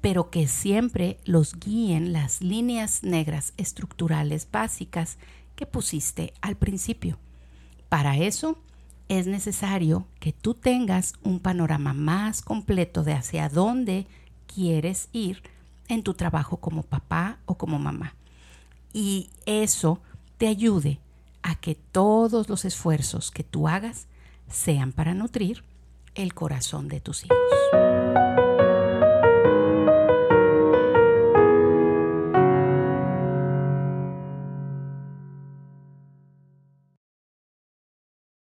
[0.02, 5.18] pero que siempre los guíen las líneas negras estructurales básicas
[5.56, 7.20] que pusiste al principio.
[7.88, 8.58] Para eso
[9.12, 14.08] es necesario que tú tengas un panorama más completo de hacia dónde
[14.48, 15.44] quieres ir
[15.90, 18.16] en tu trabajo como papá o como mamá.
[18.94, 20.00] Y eso
[20.38, 21.00] te ayude
[21.44, 24.08] a que todos los esfuerzos que tú hagas
[24.50, 25.66] sean para nutrir
[26.16, 27.38] el corazón de tus hijos.